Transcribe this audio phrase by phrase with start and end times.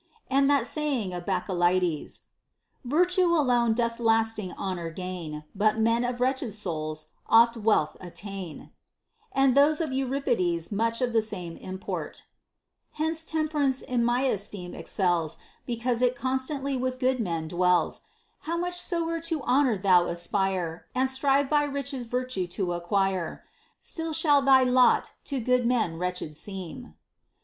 [0.31, 2.21] And that saying of Bacchylides,
[2.83, 8.71] Virtue alone doth lasting honor gain, But men of wretched souls oft wealth attain;
[9.31, 12.23] and those of Euripides much of the same import,
[12.93, 15.37] Hence temperance in my esteem excels,
[15.67, 18.01] Because it constantly with good men dwells;
[18.39, 23.43] How much soe'er to honor thou aspire, And strive by riches virtue to acquire,
[23.81, 26.89] Still shall thy lot to good men wretched seem;* Hesiod, Works and Days, 40 and
[26.89, 26.89] 266.
[26.89, 26.95] TO HEAR POEMS.